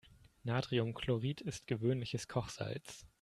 [0.45, 3.05] Natriumchlorid ist gewöhnliches Kochsalz.